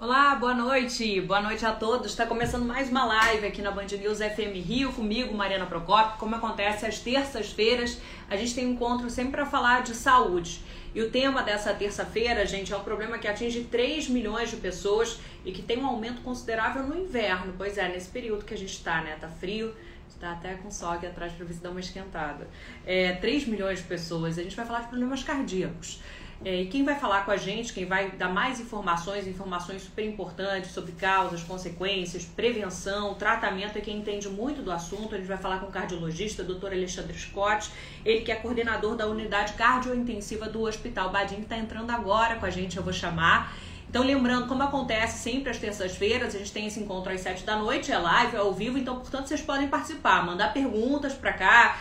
[0.00, 1.20] Olá, boa noite.
[1.22, 2.12] Boa noite a todos.
[2.12, 6.16] Está começando mais uma live aqui na Band News FM Rio comigo, Mariana Procopio.
[6.18, 10.60] Como acontece às terças-feiras, a gente tem encontro sempre para falar de saúde.
[10.94, 15.18] E o tema dessa terça-feira, gente, é um problema que atinge 3 milhões de pessoas
[15.44, 17.52] e que tem um aumento considerável no inverno.
[17.58, 19.16] Pois é, nesse período que a gente está, né?
[19.20, 19.74] Tá frio,
[20.20, 22.46] tá até com sol aqui atrás para ver se dá uma esquentada.
[22.86, 24.38] É, 3 milhões de pessoas.
[24.38, 26.00] A gente vai falar de problemas cardíacos.
[26.44, 30.04] É, e quem vai falar com a gente, quem vai dar mais informações, informações super
[30.04, 35.16] importantes sobre causas, consequências, prevenção, tratamento, é quem entende muito do assunto.
[35.16, 36.66] A gente vai falar com o cardiologista, Dr.
[36.66, 37.70] Alexandre Scott,
[38.04, 42.46] ele que é coordenador da unidade cardiointensiva do Hospital Badim, que está entrando agora com
[42.46, 43.52] a gente, eu vou chamar.
[43.88, 47.56] Então, lembrando, como acontece sempre às terças-feiras, a gente tem esse encontro às sete da
[47.56, 51.78] noite, é live, é ao vivo, então, portanto, vocês podem participar, mandar perguntas para cá,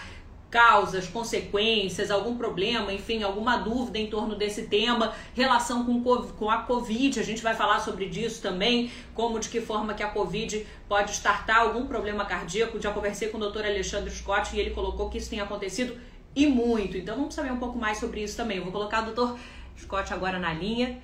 [0.49, 6.59] causas, consequências, algum problema, enfim, alguma dúvida em torno desse tema, relação com, com a
[6.59, 10.65] Covid, a gente vai falar sobre disso também, como de que forma que a Covid
[10.88, 12.80] pode startar algum problema cardíaco.
[12.80, 15.99] Já conversei com o doutor Alexandre Scott e ele colocou que isso tem acontecido
[16.35, 16.97] e muito.
[16.97, 18.57] Então vamos saber um pouco mais sobre isso também.
[18.57, 19.38] Eu vou colocar o doutor
[19.75, 21.02] Scott agora na linha,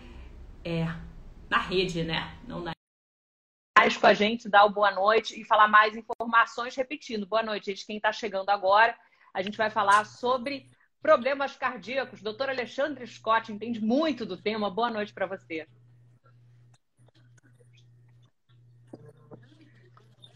[0.64, 0.88] é,
[1.50, 2.32] na rede, né?
[2.48, 2.74] Não na
[3.78, 7.26] mais com a gente, dar o boa noite e falar mais informações, repetindo.
[7.26, 7.86] Boa noite, gente.
[7.86, 8.96] Quem está chegando agora,
[9.34, 10.70] a gente vai falar sobre
[11.02, 12.22] problemas cardíacos.
[12.22, 14.70] Doutor Alexandre Scott entende muito do tema.
[14.70, 15.68] Boa noite para você.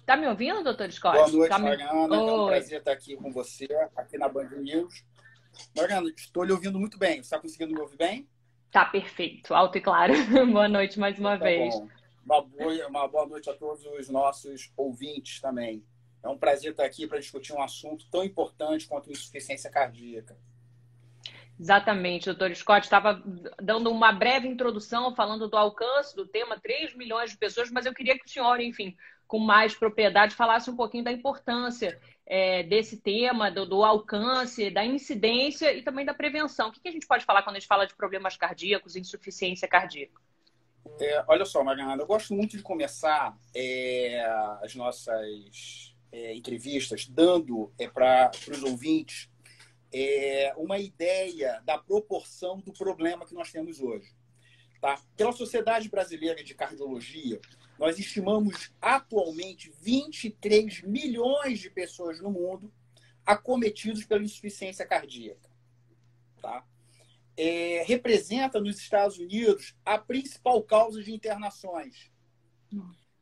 [0.05, 1.17] Tá me ouvindo, doutor Scott?
[1.17, 2.07] Boa noite, tá Mariana.
[2.07, 2.15] Me...
[2.15, 5.05] É um prazer estar aqui com você, aqui na Band News.
[5.75, 7.15] Mariana, estou lhe ouvindo muito bem.
[7.15, 8.27] Você está conseguindo me ouvir bem?
[8.71, 10.13] Tá perfeito, alto e claro.
[10.51, 11.75] boa noite mais uma tá vez.
[12.25, 15.83] Uma boa, uma boa noite a todos os nossos ouvintes também.
[16.23, 20.37] É um prazer estar aqui para discutir um assunto tão importante quanto insuficiência cardíaca.
[21.59, 23.21] Exatamente, doutor Scott estava
[23.59, 27.93] dando uma breve introdução, falando do alcance do tema, 3 milhões de pessoas, mas eu
[27.93, 28.95] queria que o senhor, enfim,
[29.27, 34.85] com mais propriedade, falasse um pouquinho da importância é, desse tema, do, do, alcance, da
[34.85, 36.69] incidência e também da prevenção.
[36.69, 39.67] O que, que, a gente pode falar quando a gente fala de problemas cardíacos, insuficiência
[39.67, 40.21] cardíaca?
[40.99, 44.23] É, olha só, Mariana, eu gosto muito de começar é,
[44.61, 49.29] as nossas é, entrevistas, dando é, para os ouvintes
[49.91, 54.13] é, uma ideia da proporção do problema que nós temos hoje.
[54.81, 55.01] Tá?
[55.15, 57.39] Pela Sociedade Brasileira de Cardiologia,
[57.79, 62.71] nós estimamos atualmente 23 milhões de pessoas no mundo
[63.25, 65.49] acometidos pela insuficiência cardíaca.
[66.41, 66.65] Tá?
[67.35, 72.11] É, representa nos Estados Unidos a principal causa de internações.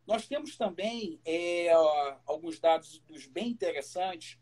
[0.07, 1.71] Nós temos também é,
[2.25, 3.01] alguns dados
[3.31, 4.37] bem interessantes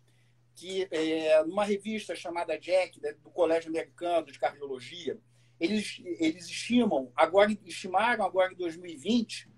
[0.55, 5.19] que é, numa revista chamada Jack né, do Colégio Americano de Cardiologia
[5.59, 9.49] eles, eles estimam agora estimaram agora em 2020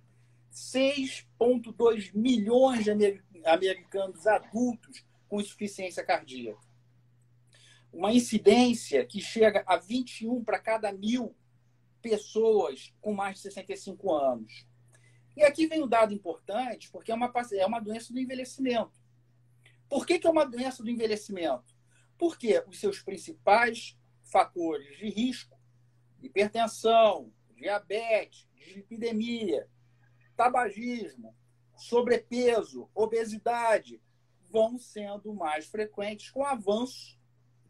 [0.55, 6.61] 6,2 milhões de americanos adultos com insuficiência cardíaca.
[7.91, 11.35] Uma incidência que chega a 21 para cada mil
[12.01, 14.65] pessoas com mais de 65 anos.
[15.35, 18.94] E aqui vem um dado importante, porque é uma, é uma doença do envelhecimento.
[19.90, 21.75] Por que, que é uma doença do envelhecimento?
[22.18, 25.59] Porque os seus principais fatores de risco,
[26.22, 29.69] hipertensão, diabetes, dislipidemia,
[30.35, 31.35] tabagismo,
[31.75, 34.01] sobrepeso, obesidade,
[34.50, 37.19] vão sendo mais frequentes com o avanço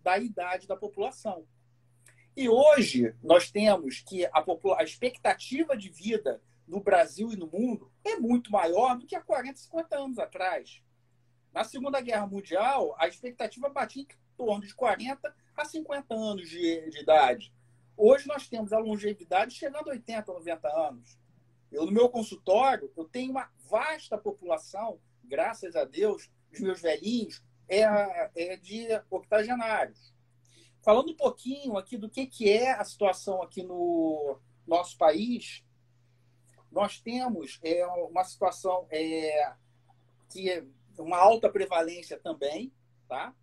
[0.03, 1.47] da idade da população.
[2.37, 4.45] E hoje nós temos que a,
[4.77, 9.21] a expectativa de vida no Brasil e no mundo é muito maior do que há
[9.21, 10.81] 40, 50 anos atrás.
[11.53, 16.89] Na Segunda Guerra Mundial, a expectativa batia em torno de 40 a 50 anos de,
[16.89, 17.53] de idade.
[17.95, 21.17] Hoje nós temos a longevidade chegando a 80, 90 anos.
[21.71, 27.43] Eu, no meu consultório, eu tenho uma vasta população, graças a Deus, os meus velhinhos,
[27.67, 27.83] é,
[28.35, 30.13] é de octogenários.
[30.83, 35.64] Falando um pouquinho aqui do que, que é a situação aqui no nosso país,
[36.75, 39.53] nós temos é, uma situação é,
[40.29, 40.61] que é
[40.99, 42.69] uma alta prevalência também,
[43.07, 43.33] tá?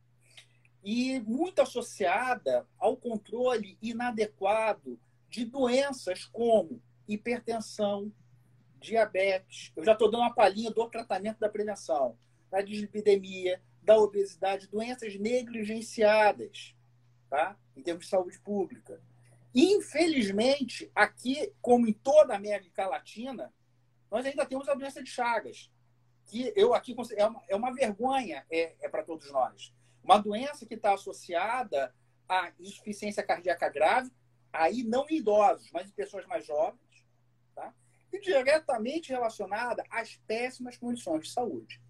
[0.85, 5.01] E muito associada ao controle inadequado
[5.31, 8.13] de doenças como hipertensão,
[8.79, 9.73] diabetes.
[9.75, 12.19] Eu já estou dando uma palhinha do tratamento da prevenção,
[12.51, 16.75] da dislipidemia, da obesidade, doenças negligenciadas,
[17.31, 17.57] tá?
[17.75, 19.01] Em termos de saúde pública.
[19.55, 23.53] Infelizmente, aqui, como em toda a América Latina,
[24.11, 25.71] nós ainda temos a doença de Chagas,
[26.27, 29.75] que eu aqui é uma, é uma vergonha é, é para todos nós.
[30.03, 31.95] Uma doença que está associada
[32.29, 34.11] à insuficiência cardíaca grave,
[34.53, 37.07] aí não em idosos, mas em pessoas mais jovens,
[37.55, 37.75] tá?
[38.13, 41.81] E diretamente relacionada às péssimas condições de saúde.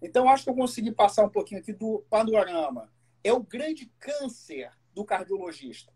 [0.00, 2.92] Então, acho que eu consegui passar um pouquinho aqui do panorama.
[3.22, 5.92] É o grande câncer do cardiologista.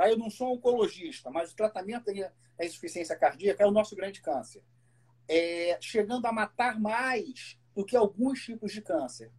[0.00, 0.08] Tá?
[0.08, 4.62] Eu não sou oncologista, mas o tratamento da insuficiência cardíaca é o nosso grande câncer.
[5.28, 9.30] É, chegando a matar mais do que alguns tipos de câncer.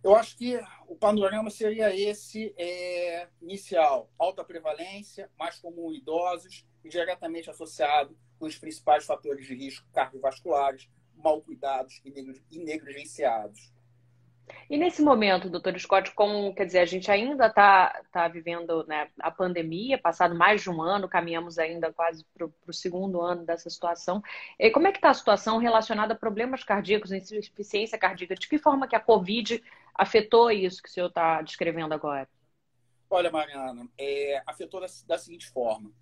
[0.00, 6.64] Eu acho que o panorama seria esse é, inicial: alta prevalência, mais comum em idosos
[6.84, 13.72] e diretamente associado com os principais fatores de risco cardiovasculares, mal cuidados e negligenciados.
[14.68, 19.08] E nesse momento, doutor Scott, como quer dizer, a gente ainda está tá vivendo né,
[19.20, 23.68] a pandemia, passado mais de um ano, caminhamos ainda quase para o segundo ano dessa
[23.70, 24.22] situação.
[24.58, 28.34] E como é que está a situação relacionada a problemas cardíacos, insuficiência cardíaca?
[28.34, 29.62] De que forma que a Covid
[29.94, 32.28] afetou isso que o senhor está descrevendo agora?
[33.08, 35.92] Olha, Mariana, é, afetou da, da seguinte forma.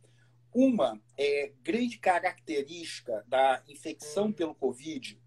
[0.55, 5.21] Uma é, grande característica da infecção pelo Covid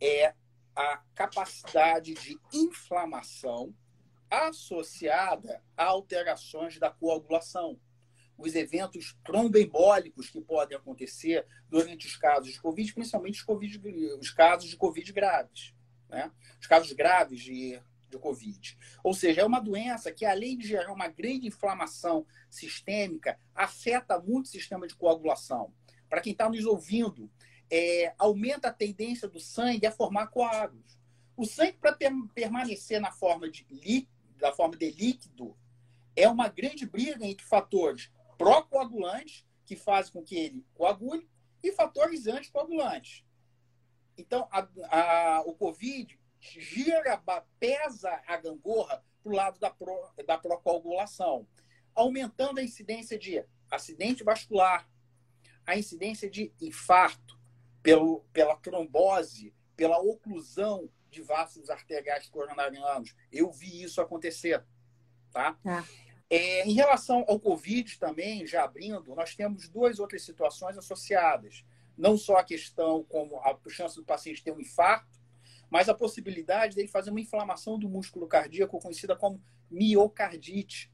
[0.00, 0.34] é
[0.76, 3.74] a capacidade de inflamação
[4.30, 7.80] associada a alterações da coagulação.
[8.36, 13.80] Os eventos tromboembólicos que podem acontecer durante os casos de Covid, principalmente os, COVID,
[14.20, 15.74] os casos de Covid graves.
[16.10, 16.30] Né?
[16.60, 17.80] Os casos graves de,
[18.10, 18.76] de Covid.
[19.02, 24.46] Ou seja, é uma doença que, além de gerar uma grande inflamação sistêmica, afeta muito
[24.46, 25.72] o sistema de coagulação.
[26.08, 27.30] Para quem está nos ouvindo,
[27.70, 30.98] é, aumenta a tendência do sangue a formar coágulos.
[31.36, 31.96] O sangue, para
[32.34, 34.12] permanecer na forma, de líquido,
[34.52, 35.56] forma de líquido,
[36.14, 41.28] é uma grande briga entre fatores pró-coagulantes, que fazem com que ele coagule,
[41.62, 43.24] e fatores anticoagulantes.
[44.16, 47.22] Então, a, a, o Covid gira,
[47.58, 50.38] pesa a gangorra para o lado da, pro, da
[51.94, 54.88] aumentando a incidência de acidente vascular,
[55.66, 57.35] a incidência de infarto,
[57.86, 63.14] pelo, pela trombose, pela oclusão de vasos arteriais coronarianos.
[63.30, 64.64] Eu vi isso acontecer.
[65.30, 65.56] Tá?
[65.64, 66.06] É.
[66.28, 71.64] É, em relação ao Covid também, já abrindo, nós temos duas outras situações associadas.
[71.96, 75.20] Não só a questão como a chance do paciente ter um infarto,
[75.70, 79.40] mas a possibilidade dele fazer uma inflamação do músculo cardíaco, conhecida como
[79.70, 80.92] miocardite.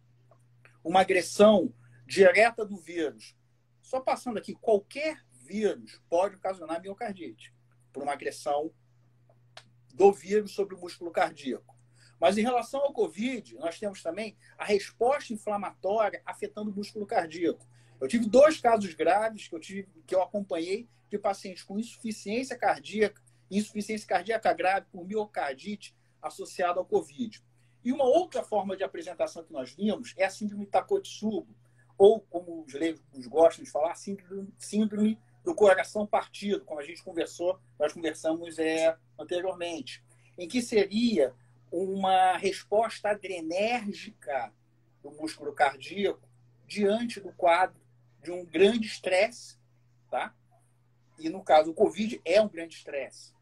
[0.84, 1.72] Uma agressão
[2.06, 3.34] direta do vírus.
[3.80, 7.54] Só passando aqui, qualquer vírus pode ocasionar miocardite,
[7.92, 8.72] por uma agressão
[9.94, 11.76] do vírus sobre o músculo cardíaco.
[12.18, 17.66] Mas em relação ao Covid, nós temos também a resposta inflamatória afetando o músculo cardíaco.
[18.00, 22.56] Eu tive dois casos graves que eu, tive, que eu acompanhei de pacientes com insuficiência
[22.56, 27.42] cardíaca, insuficiência cardíaca grave por miocardite associada ao Covid.
[27.84, 31.54] E uma outra forma de apresentação que nós vimos é a síndrome Takotsubo,
[31.98, 37.02] ou como os leigos gostam de falar, síndrome, síndrome do coração partido, como a gente
[37.02, 40.04] conversou, nós conversamos é, anteriormente,
[40.38, 41.34] em que seria
[41.70, 44.52] uma resposta adrenérgica
[45.02, 46.28] do músculo cardíaco
[46.66, 47.80] diante do quadro
[48.22, 49.58] de um grande estresse,
[50.10, 50.34] tá?
[51.18, 53.34] E no caso, o Covid é um grande estresse.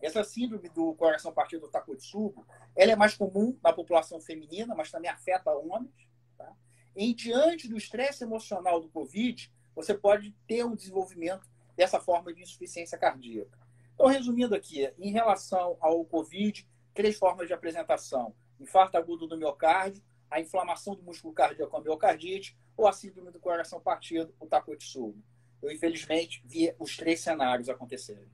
[0.00, 4.90] Essa síndrome do coração partido do Takotsubo, ela é mais comum na população feminina, mas
[4.90, 6.52] também afeta homens, tá?
[6.94, 11.46] E diante do estresse emocional do Covid, você pode ter um desenvolvimento
[11.76, 13.58] dessa forma de insuficiência cardíaca.
[13.94, 20.02] Então, resumindo aqui, em relação ao COVID, três formas de apresentação: infarto agudo do miocárdio,
[20.30, 25.22] a inflamação do músculo cardíaco, a miocardite, ou a síndrome do coração partido, o Takotsubo.
[25.62, 28.28] Eu, infelizmente, vi os três cenários acontecerem.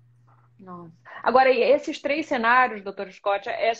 [0.63, 0.93] Nossa.
[1.23, 3.73] Agora, esses três cenários, doutor Scott, é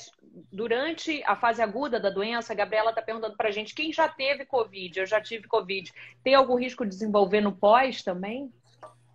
[0.51, 4.09] durante a fase aguda da doença, a Gabriela está perguntando para a gente quem já
[4.09, 5.93] teve Covid, eu já tive Covid,
[6.25, 8.53] tem algum risco de desenvolver no pós também?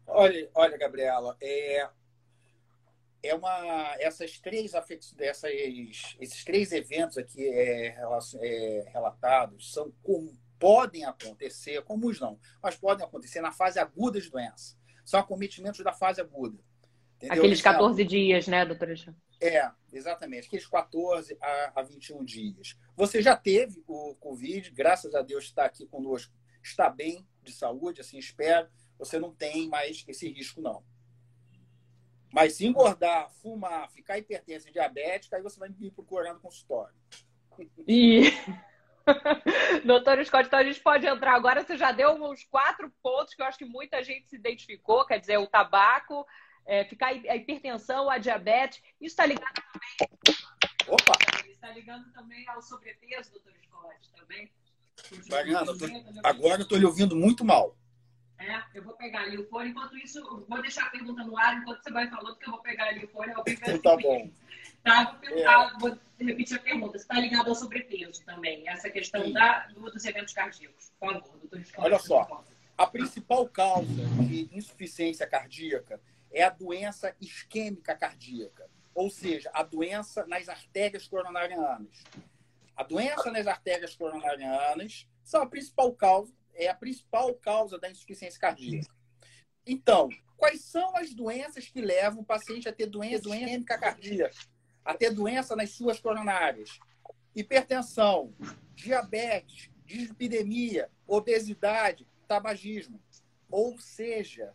[0.07, 1.89] Olha, olha Gabriela, é,
[3.21, 4.71] é uma essas três
[5.15, 5.51] dessas,
[6.19, 7.97] esses três eventos aqui é,
[8.41, 9.91] é, relatados são
[10.57, 14.75] podem acontecer, como os não, mas podem acontecer na fase aguda de doença.
[15.05, 16.57] São acometimentos da fase aguda.
[17.17, 17.37] Entendeu?
[17.37, 18.93] Aqueles 14 então, dias, né, doutora?
[19.41, 20.47] É, exatamente.
[20.47, 22.77] Aqueles 14 a, a 21 dias.
[22.95, 26.33] Você já teve o Covid, graças a Deus está aqui conosco,
[26.63, 28.69] está bem de saúde, assim espero.
[28.99, 30.83] Você não tem mais esse risco, não.
[32.31, 36.95] Mas se engordar, fumar, ficar hipertenso e diabético, aí você vai me procurando consultório.
[37.87, 38.25] E...
[39.83, 41.63] Doutor Scott, então a gente pode entrar agora.
[41.63, 45.17] Você já deu uns quatro pontos que eu acho que muita gente se identificou, quer
[45.17, 46.23] dizer, o tabaco,
[46.67, 48.83] é, ficar a hipertensão, a diabetes.
[48.99, 50.35] Isso está ligado também.
[50.87, 51.13] Opa!
[51.49, 54.51] Está ligando também ao sobrepeso, doutor Scott, também.
[55.29, 55.71] Mariana,
[56.23, 57.75] agora eu estou lhe ouvindo muito mal.
[58.39, 59.71] É, eu vou pegar ali o fone.
[59.71, 62.61] Enquanto isso, vou deixar a pergunta no ar enquanto você vai falando, que eu vou
[62.61, 63.29] pegar ali o fone.
[63.29, 64.29] Eu vou pegar tá bom.
[64.83, 65.79] Tá, vou, perguntar, é.
[65.79, 66.97] vou repetir a pergunta.
[66.97, 70.91] Está ligado ao sobrepeso também, essa questão da, dos eventos cardíacos.
[70.99, 72.43] Por favor, doutor Olha só,
[72.77, 75.99] a principal causa de insuficiência cardíaca
[76.31, 82.03] é a doença isquêmica cardíaca, ou seja, a doença nas artérias coronarianas.
[82.75, 88.39] A doença nas artérias coronarianas são a principal causa é a principal causa da insuficiência
[88.39, 88.93] cardíaca.
[89.65, 94.35] Então, quais são as doenças que levam o paciente a ter doença, doença isquêmica cardíaca,
[94.83, 96.79] a ter doença nas suas coronárias?
[97.35, 98.33] Hipertensão,
[98.73, 102.99] diabetes, dislipidemia, obesidade, tabagismo.
[103.49, 104.53] Ou seja,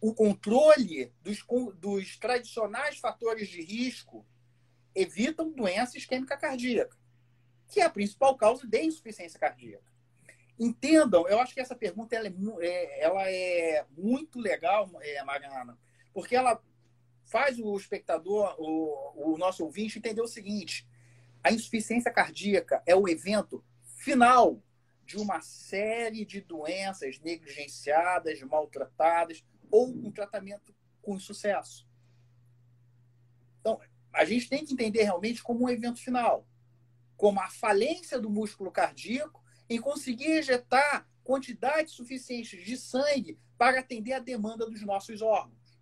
[0.00, 1.44] o controle dos,
[1.76, 4.24] dos tradicionais fatores de risco
[4.94, 6.96] evitam doença isquêmica cardíaca,
[7.68, 9.88] que é a principal causa de insuficiência cardíaca.
[10.58, 15.78] Entendam, eu acho que essa pergunta ela é, é, ela é muito legal, é, Mariana,
[16.12, 16.60] porque ela
[17.24, 20.88] faz o espectador, o, o nosso ouvinte, entender o seguinte:
[21.44, 24.60] a insuficiência cardíaca é o evento final
[25.04, 31.88] de uma série de doenças negligenciadas, maltratadas ou um tratamento com sucesso.
[33.60, 33.80] Então,
[34.12, 36.46] a gente tem que entender realmente como um evento final,
[37.16, 44.14] como a falência do músculo cardíaco em conseguir injetar quantidades suficientes de sangue para atender
[44.14, 45.78] a demanda dos nossos órgãos.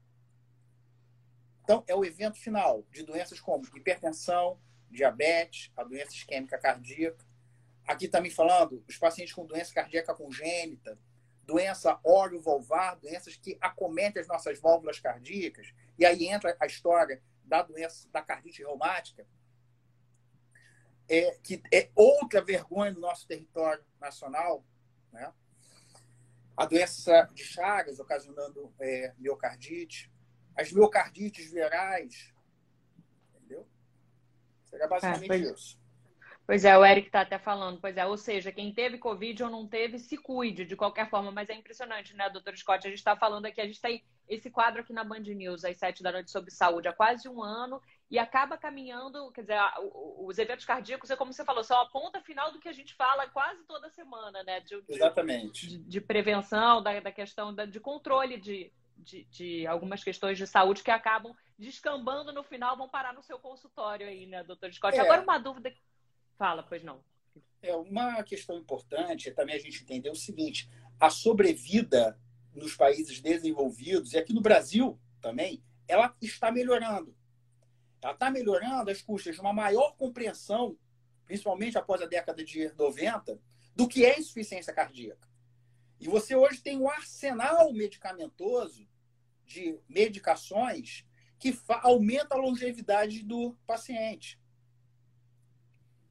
[1.63, 7.25] Então, é o evento final de doenças como hipertensão, diabetes, a doença isquêmica cardíaca.
[7.85, 10.99] Aqui também falando, os pacientes com doença cardíaca congênita,
[11.47, 15.73] doença óleo-valvar, doenças que acometem as nossas válvulas cardíacas.
[15.99, 19.27] E aí entra a história da doença da cardite reumática,
[21.09, 24.65] é, que é outra vergonha do nosso território nacional,
[25.13, 25.33] né?
[26.57, 30.11] a doença de Chagas ocasionando é, miocardite,
[30.57, 32.35] as miocardites virais,
[33.35, 33.69] entendeu?
[34.65, 35.79] Seria basicamente é, isso.
[36.47, 39.51] Pois é, o Eric está até falando, pois é, ou seja, quem teve Covid ou
[39.51, 42.87] não teve, se cuide de qualquer forma, mas é impressionante, né, doutor Scott?
[42.87, 45.77] A gente está falando aqui, a gente tem esse quadro aqui na Band News, às
[45.77, 49.59] sete da noite, sobre saúde, há quase um ano, e acaba caminhando, quer dizer,
[50.19, 52.95] os eventos cardíacos, é como você falou, são a ponta final do que a gente
[52.95, 54.61] fala quase toda semana, né?
[54.61, 55.67] De, Exatamente.
[55.67, 60.47] De, de prevenção, da, da questão da, de controle de, de, de, algumas questões de
[60.47, 64.97] saúde que acabam descambando no final, vão parar no seu consultório aí, né, doutor Scott?
[64.97, 65.01] É.
[65.01, 65.73] Agora, uma dúvida.
[66.39, 67.03] Fala, pois não.
[67.63, 70.69] É uma questão importante também a gente entender o seguinte:
[71.01, 72.19] a sobrevida
[72.55, 77.15] nos países desenvolvidos, e aqui no Brasil também, ela está melhorando.
[78.03, 80.79] Ela está melhorando as custas de uma maior compreensão,
[81.25, 83.41] principalmente após a década de 90,
[83.75, 85.29] do que é insuficiência cardíaca.
[85.99, 88.87] E você hoje tem um arsenal medicamentoso
[89.45, 91.07] de medicações
[91.39, 94.39] que aumenta a longevidade do paciente.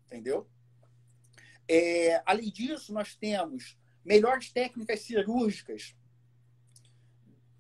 [0.06, 0.50] Entendeu?
[1.68, 5.96] É, além disso, nós temos melhores técnicas cirúrgicas,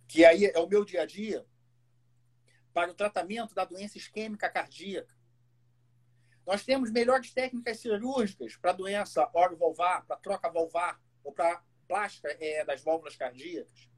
[0.07, 1.45] que aí é o meu dia a dia,
[2.73, 5.15] para o tratamento da doença isquêmica cardíaca.
[6.45, 12.63] Nós temos melhores técnicas cirúrgicas para doença oro-valvar, para troca valvar ou para plástica é,
[12.63, 13.89] das válvulas cardíacas.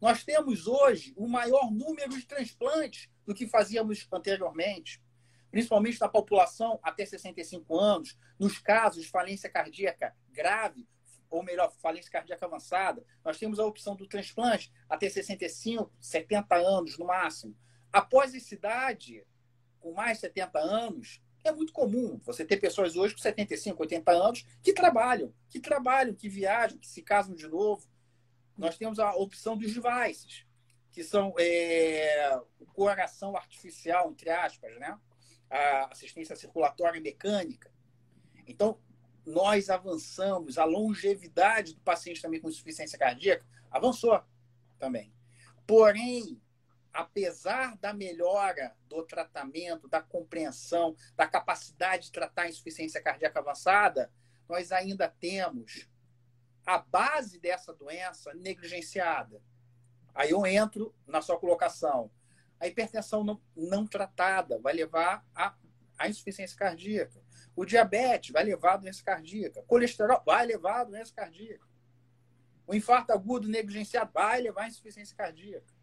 [0.00, 5.02] Nós temos hoje o maior número de transplantes do que fazíamos anteriormente,
[5.50, 10.86] principalmente na população até 65 anos, nos casos de falência cardíaca grave,
[11.28, 16.98] ou melhor, falência cardíaca avançada, nós temos a opção do transplante até 65, 70 anos
[16.98, 17.56] no máximo.
[17.92, 19.26] Após essa idade,
[19.80, 24.10] com mais de 70 anos, é muito comum você ter pessoas hoje com 75, 80
[24.12, 27.86] anos que trabalham, que trabalham, que viajam, que se casam de novo.
[28.56, 30.44] Nós temos a opção dos devices,
[30.90, 34.98] que são é, o coração artificial, entre aspas, né?
[35.50, 37.70] A assistência circulatória mecânica.
[38.46, 38.78] Então,
[39.24, 44.22] nós avançamos, a longevidade do paciente também com insuficiência cardíaca avançou
[44.78, 45.12] também.
[45.66, 46.40] Porém,
[46.92, 54.12] apesar da melhora do tratamento, da compreensão, da capacidade de tratar a insuficiência cardíaca avançada,
[54.48, 55.88] nós ainda temos
[56.64, 59.42] a base dessa doença negligenciada.
[60.14, 62.10] Aí eu entro na sua colocação.
[62.60, 65.54] A hipertensão não, não tratada vai levar à,
[65.98, 67.22] à insuficiência cardíaca.
[67.54, 69.62] O diabetes vai levar à doença cardíaca.
[69.66, 71.66] Colesterol vai levar à doença cardíaca.
[72.66, 75.76] O infarto agudo negligenciado vai levar à insuficiência cardíaca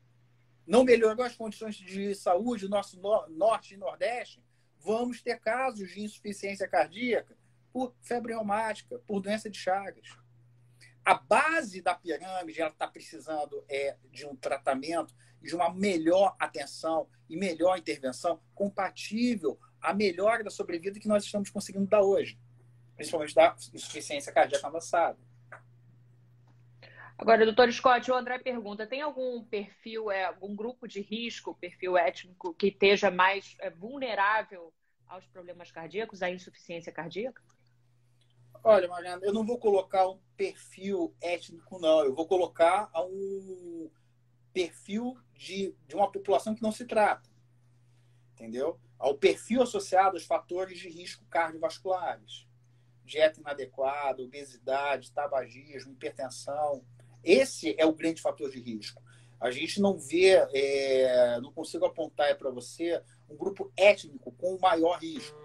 [0.66, 3.00] não melhorou as condições de saúde do nosso
[3.30, 4.44] norte e nordeste,
[4.80, 7.38] vamos ter casos de insuficiência cardíaca
[7.72, 10.08] por febre reumática, por doença de Chagas.
[11.06, 17.08] a base da pirâmide ela está precisando é, de um tratamento, de uma melhor atenção
[17.30, 22.40] e melhor intervenção compatível à melhora da sobrevida que nós estamos conseguindo dar hoje,
[22.96, 25.18] principalmente da insuficiência cardíaca avançada.
[27.18, 31.98] Agora, doutor Scott, o André pergunta: tem algum perfil, é, algum grupo de risco, perfil
[31.98, 34.74] étnico, que esteja mais é, vulnerável
[35.08, 37.42] aos problemas cardíacos, à insuficiência cardíaca?
[38.64, 42.00] Olha, Mariana, eu não vou colocar um perfil étnico, não.
[42.04, 43.90] Eu vou colocar um
[44.54, 47.30] perfil de, de uma população que não se trata.
[48.34, 48.80] Entendeu?
[48.98, 52.48] Ao perfil associado aos fatores de risco cardiovasculares.
[53.04, 56.86] Dieta inadequada, obesidade, tabagismo, hipertensão.
[57.22, 59.04] Esse é o grande fator de risco.
[59.40, 64.62] A gente não vê, é, não consigo apontar para você um grupo étnico com o
[64.62, 65.38] maior risco.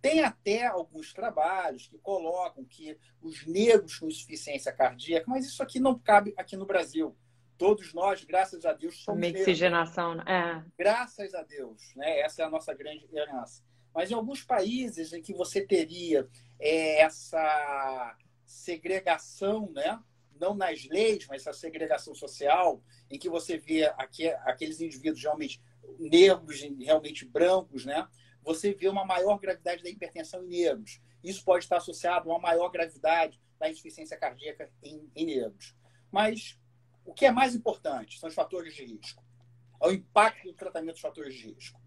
[0.00, 5.78] Tem até alguns trabalhos que colocam que os negros com insuficiência cardíaca, mas isso aqui
[5.78, 7.14] não cabe aqui no Brasil.
[7.58, 10.26] Todos nós, graças a Deus, somos Mixigenação, negros.
[10.26, 10.64] Né?
[10.66, 10.82] É.
[10.82, 12.20] Graças a Deus, né?
[12.20, 13.62] Essa é a nossa grande herança.
[13.94, 16.28] Mas em alguns países em que você teria
[16.60, 19.98] é, essa segregação, né?
[20.38, 25.62] não nas leis, mas essa segregação social, em que você vê aqui, aqueles indivíduos realmente
[25.98, 28.06] negros, realmente brancos, né?
[28.42, 31.00] você vê uma maior gravidade da hipertensão em negros.
[31.24, 35.74] Isso pode estar associado a uma maior gravidade da insuficiência cardíaca em, em negros.
[36.12, 36.58] Mas
[37.06, 39.24] o que é mais importante são os fatores de risco.
[39.80, 41.80] É o impacto do tratamento dos fatores de risco.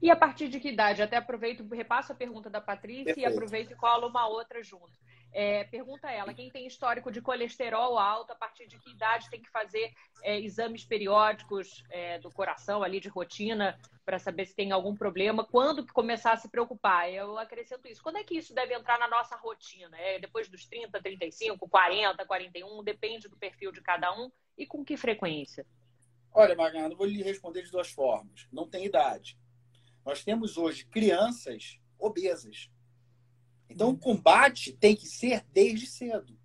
[0.00, 1.02] E a partir de que idade?
[1.02, 3.28] Até aproveito, repasso a pergunta da Patrícia Perfeito.
[3.28, 4.92] e aproveito e colo uma outra junto.
[5.32, 9.42] É, pergunta ela, quem tem histórico de colesterol alto, a partir de que idade tem
[9.42, 9.92] que fazer
[10.22, 15.44] é, exames periódicos é, do coração ali de rotina para saber se tem algum problema?
[15.44, 17.12] Quando começar a se preocupar?
[17.12, 18.02] Eu acrescento isso.
[18.02, 19.96] Quando é que isso deve entrar na nossa rotina?
[19.98, 22.82] É depois dos 30, 35, 40, 41?
[22.82, 24.30] Depende do perfil de cada um.
[24.56, 25.66] E com que frequência?
[26.32, 28.48] Olha, Mariana, vou lhe responder de duas formas.
[28.50, 29.38] Não tem idade.
[30.04, 32.70] Nós temos hoje crianças obesas
[33.68, 36.38] então, o combate tem que ser desde cedo.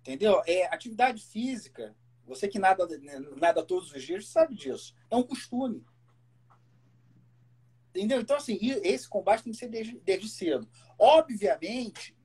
[0.00, 0.42] Entendeu?
[0.46, 2.88] É, atividade física, você que nada,
[3.36, 4.94] nada todos os dias sabe disso.
[5.10, 5.84] É um costume.
[7.90, 8.20] Entendeu?
[8.20, 10.68] Então, assim, esse combate tem que ser desde, desde cedo.
[10.98, 12.16] Obviamente,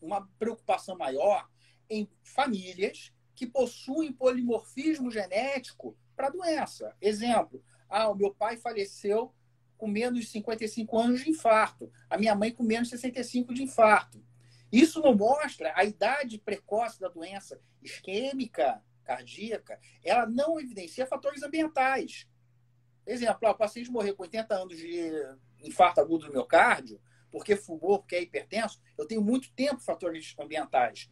[0.00, 1.48] uma preocupação maior
[1.88, 6.96] em famílias que possuem polimorfismo genético para doença.
[7.00, 9.32] Exemplo, ah, o meu pai faleceu
[9.76, 13.62] com menos de 55 anos de infarto, a minha mãe com menos de 65 de
[13.62, 14.22] infarto.
[14.72, 22.28] Isso não mostra a idade precoce da doença isquêmica cardíaca, ela não evidencia fatores ambientais.
[23.06, 25.12] Exemplo, o paciente morreu com 80 anos de
[25.62, 31.08] infarto agudo do miocárdio, porque fumou, porque é hipertenso, eu tenho muito tempo fatores ambientais.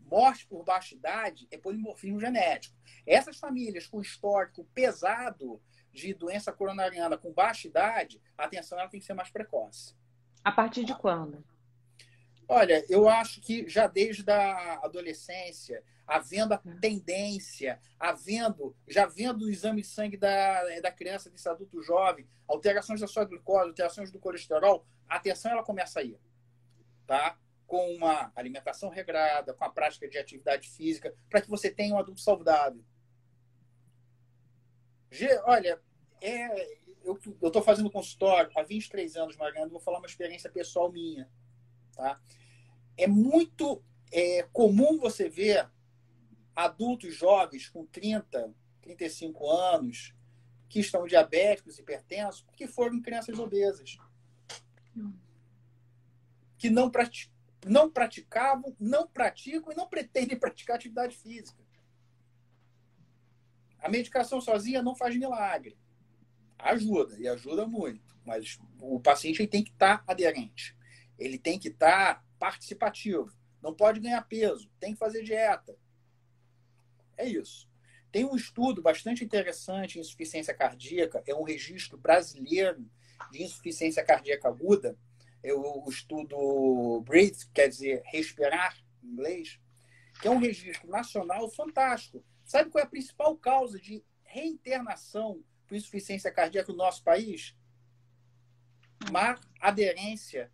[0.00, 2.76] Morte por baixa idade é polimorfismo genético.
[3.06, 5.60] Essas famílias com histórico pesado
[5.96, 9.96] de doença coronariana com baixa idade, a atenção ela tem que ser mais precoce.
[10.44, 11.42] A partir de quando?
[12.46, 19.50] Olha, eu acho que já desde a adolescência, havendo a tendência, havendo, já vendo o
[19.50, 24.20] exame de sangue da, da criança, desse adulto jovem, alterações da sua glicose, alterações do
[24.20, 26.16] colesterol, a atenção ela começa aí,
[27.06, 27.36] tá?
[27.66, 31.98] Com uma alimentação regrada, com a prática de atividade física, para que você tenha um
[31.98, 32.84] adulto saudável.
[35.44, 35.80] Olha,
[36.20, 41.28] é, eu estou fazendo consultório há 23 anos, Mariana, vou falar uma experiência pessoal minha.
[41.94, 42.20] Tá?
[42.96, 45.68] É muito é, comum você ver
[46.54, 50.14] adultos jovens com 30, 35 anos
[50.68, 53.98] que estão diabéticos, hipertensos, que foram crianças obesas.
[56.58, 57.30] Que não, prati
[57.64, 61.65] não praticavam, não praticam e não pretendem praticar atividade física.
[63.86, 65.78] A medicação sozinha não faz milagre.
[66.58, 68.18] Ajuda, e ajuda muito.
[68.24, 70.76] Mas o paciente tem que estar tá aderente.
[71.16, 73.30] Ele tem que estar tá participativo.
[73.62, 74.68] Não pode ganhar peso.
[74.80, 75.78] Tem que fazer dieta.
[77.16, 77.70] É isso.
[78.10, 81.22] Tem um estudo bastante interessante em insuficiência cardíaca.
[81.24, 82.84] É um registro brasileiro
[83.30, 84.98] de insuficiência cardíaca aguda.
[85.44, 89.60] É o, o estudo BREATHE, quer dizer respirar em inglês,
[90.20, 95.74] que é um registro nacional fantástico Sabe qual é a principal causa de reinternação por
[95.74, 97.56] insuficiência cardíaca no nosso país?
[99.10, 100.52] Má aderência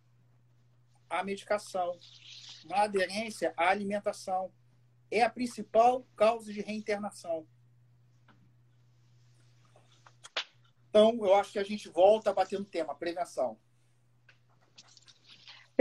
[1.07, 1.99] à medicação,
[2.65, 4.51] má aderência à alimentação.
[5.11, 7.47] É a principal causa de reinternação.
[10.89, 13.59] Então, eu acho que a gente volta a bater no tema prevenção.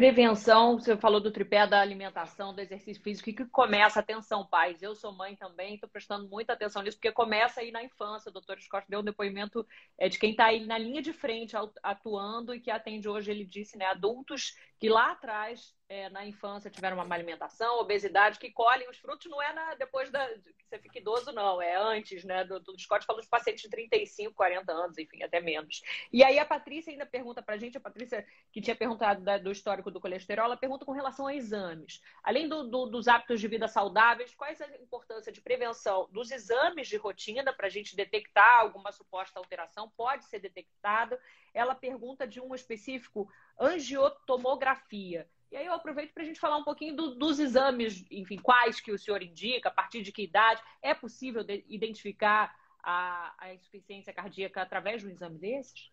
[0.02, 4.82] Prevenção, você falou do tripé da alimentação, do exercício físico, e que começa, atenção, pais,
[4.82, 8.32] eu sou mãe também, estou prestando muita atenção nisso, porque começa aí na infância, o
[8.32, 9.64] doutor Scott deu um depoimento
[9.96, 13.44] é, de quem está aí na linha de frente atuando e que atende hoje, ele
[13.44, 18.50] disse, né, adultos que lá atrás, é, na infância, tiveram uma má alimentação, obesidade, que
[18.50, 22.24] colhem os frutos, não é na, depois da, que você fica idoso, não, é antes,
[22.24, 22.44] né?
[22.44, 25.82] Do, do Scott falou dos pacientes de 35, 40 anos, enfim, até menos.
[26.10, 29.52] E aí a Patrícia ainda pergunta pra gente, a Patrícia, que tinha perguntado da, do
[29.52, 32.00] histórico do colesterol, ela pergunta com relação a exames.
[32.22, 36.88] Além do, do, dos hábitos de vida saudáveis, quais a importância de prevenção dos exames
[36.88, 39.92] de rotina para a gente detectar alguma suposta alteração?
[39.94, 41.18] Pode ser detectado.
[41.52, 45.28] Ela pergunta de um específico angiotomografia.
[45.52, 48.80] E aí eu aproveito para a gente falar um pouquinho do, dos exames, enfim, quais
[48.80, 50.62] que o senhor indica, a partir de que idade.
[50.80, 55.92] É possível identificar a, a insuficiência cardíaca através de um exame desses?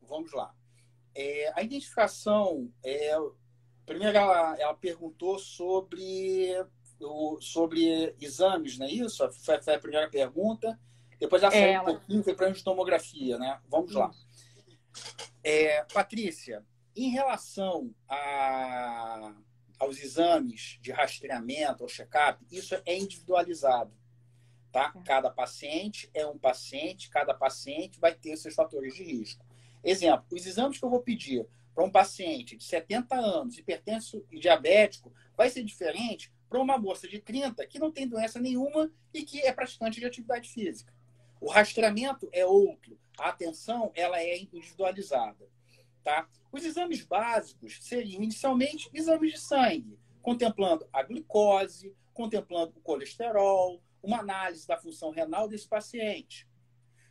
[0.00, 0.54] Vamos lá.
[1.14, 3.14] É, a identificação, é,
[3.84, 6.48] primeiro ela, ela perguntou sobre,
[6.98, 9.30] o, sobre exames, não é isso?
[9.44, 10.80] Foi, foi a primeira pergunta.
[11.20, 13.60] Depois ela saiu um pouquinho, foi para a tomografia, né?
[13.68, 14.10] Vamos lá.
[15.42, 16.64] É, Patrícia,
[16.96, 19.34] em relação a,
[19.78, 23.92] aos exames de rastreamento, ao check-up, isso é individualizado.
[24.70, 24.92] Tá?
[24.94, 25.02] É.
[25.04, 29.44] Cada paciente é um paciente, cada paciente vai ter seus fatores de risco.
[29.82, 34.38] Exemplo, os exames que eu vou pedir para um paciente de 70 anos, hipertenso e
[34.38, 39.24] diabético, vai ser diferente para uma moça de 30 que não tem doença nenhuma e
[39.24, 40.92] que é praticante de atividade física.
[41.40, 45.48] O rastreamento é outro, a atenção ela é individualizada.
[46.04, 46.28] Tá?
[46.52, 54.18] Os exames básicos seriam inicialmente exames de sangue, contemplando a glicose, contemplando o colesterol, uma
[54.18, 56.46] análise da função renal desse paciente.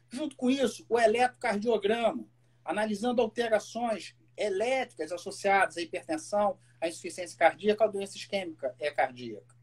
[0.09, 2.29] Junto com isso, o eletrocardiograma,
[2.63, 9.55] analisando alterações elétricas associadas à hipertensão, à insuficiência cardíaca, à doença isquêmica é cardíaca.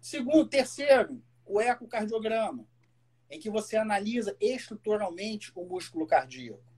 [0.00, 2.66] Segundo, terceiro, o ecocardiograma,
[3.30, 6.71] em que você analisa estruturalmente o músculo cardíaco.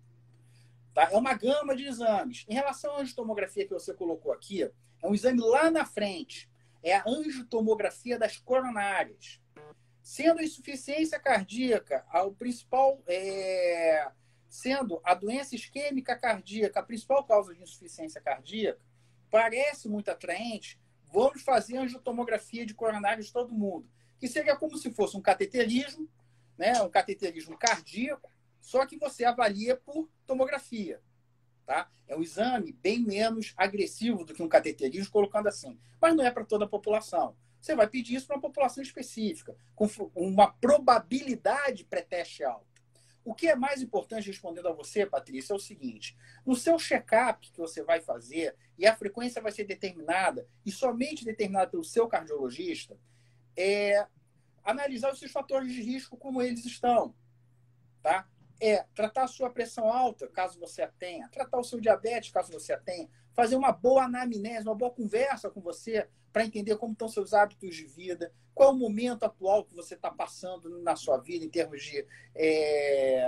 [0.95, 1.09] Tá?
[1.11, 2.47] É uma gama de exames.
[2.49, 6.49] Em relação à angiotomografia que você colocou aqui, é um exame lá na frente.
[6.83, 9.41] É a angiotomografia das coronárias.
[10.01, 14.09] Sendo a insuficiência cardíaca o principal, é...
[14.49, 18.81] sendo a doença isquêmica cardíaca a principal causa de insuficiência cardíaca,
[19.31, 20.79] parece muito atraente.
[21.13, 23.89] Vamos fazer angiotomografia de coronários de todo mundo,
[24.21, 26.09] que seria como se fosse um cateterismo,
[26.57, 28.31] né, um cateterismo cardíaco,
[28.64, 30.98] só que você avalia por tomografia.
[31.66, 31.90] Tá?
[32.09, 35.79] É um exame bem menos agressivo do que um cateterismo, colocando assim.
[36.00, 37.37] Mas não é para toda a população.
[37.61, 42.66] Você vai pedir isso para uma população específica, com uma probabilidade pré-teste alta.
[43.22, 47.50] O que é mais importante respondendo a você, Patrícia, é o seguinte: no seu check-up
[47.50, 52.09] que você vai fazer, e a frequência vai ser determinada, e somente determinada pelo seu
[52.09, 52.98] cardiologista,
[53.55, 54.07] é
[54.62, 57.14] analisar os seus fatores de risco como eles estão.
[58.03, 58.27] Tá?
[58.61, 62.53] É tratar a sua pressão alta, caso você a tenha, tratar o seu diabetes, caso
[62.53, 66.93] você a tenha, fazer uma boa anamnese, uma boa conversa com você para entender como
[66.93, 71.19] estão seus hábitos de vida, qual o momento atual que você está passando na sua
[71.19, 73.27] vida em termos de é,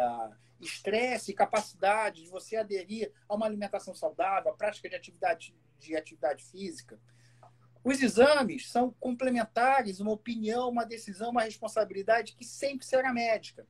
[0.61, 6.45] estresse capacidade de você aderir a uma alimentação saudável, a prática de atividade, de atividade
[6.45, 6.99] física.
[7.85, 13.67] Os exames são complementares, uma opinião, uma decisão, uma responsabilidade que sempre será médica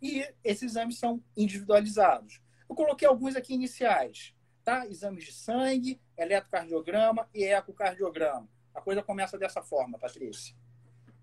[0.00, 2.40] e esses exames são individualizados.
[2.68, 4.34] Eu coloquei alguns aqui iniciais,
[4.64, 4.86] tá?
[4.86, 8.48] Exames de sangue, eletrocardiograma e ecocardiograma.
[8.74, 10.54] A coisa começa dessa forma, Patrícia.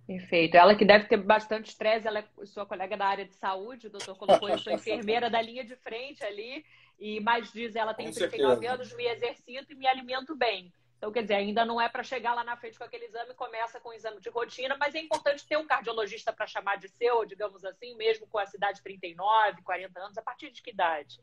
[0.06, 0.56] Perfeito.
[0.56, 3.90] Ela que deve ter bastante estresse, ela é sua colega da área de saúde, o
[3.90, 6.66] doutor colocou, eu sou enfermeira da linha de frente ali,
[6.98, 10.72] e mais diz, ela tem 39 anos, me exercito e me alimento bem.
[10.98, 13.80] Então, quer dizer, ainda não é para chegar lá na frente com aquele exame, começa
[13.80, 17.24] com o exame de rotina, mas é importante ter um cardiologista para chamar de seu,
[17.24, 21.22] digamos assim, mesmo com a cidade de 39, 40 anos, a partir de que idade?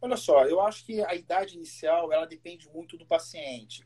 [0.00, 3.82] Olha só, eu acho que a idade inicial, ela depende muito do paciente.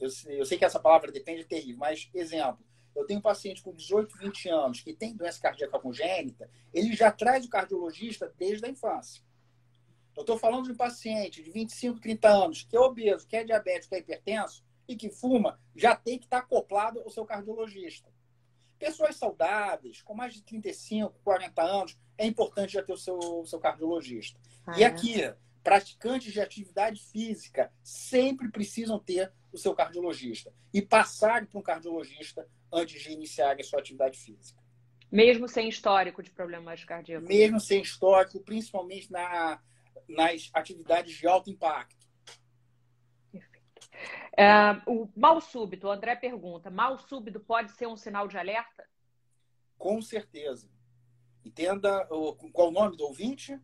[0.00, 2.64] Eu, eu sei que essa palavra depende é terrível, mas, exemplo,
[2.96, 7.12] eu tenho um paciente com 18, 20 anos que tem doença cardíaca congênita, ele já
[7.12, 9.22] traz o cardiologista desde a infância.
[10.16, 13.44] Eu estou falando de um paciente de 25, 30 anos que é obeso, que é
[13.44, 18.10] diabético, que é hipertenso e que fuma, já tem que estar acoplado ao seu cardiologista.
[18.78, 23.46] Pessoas saudáveis, com mais de 35, 40 anos, é importante já ter o seu, o
[23.46, 24.40] seu cardiologista.
[24.66, 25.36] Ah, e aqui, é?
[25.62, 32.46] praticantes de atividade física sempre precisam ter o seu cardiologista e passar para um cardiologista
[32.72, 34.60] antes de iniciar a sua atividade física.
[35.10, 37.28] Mesmo sem histórico de problemas cardíacos?
[37.28, 39.60] Mesmo sem histórico, principalmente na
[40.10, 42.00] nas atividades de alto impacto.
[44.36, 48.88] É, o mal súbito, o André pergunta: mal súbito pode ser um sinal de alerta?
[49.76, 50.70] Com certeza.
[51.44, 52.06] Entenda
[52.52, 53.58] qual o nome do ouvinte?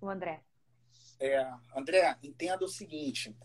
[0.00, 0.42] O André.
[1.18, 3.36] É, André, entenda o seguinte: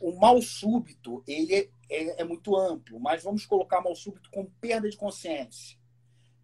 [0.00, 4.50] o mal súbito ele é, é, é, muito amplo, mas vamos colocar mal súbito como
[4.60, 5.78] perda de consciência.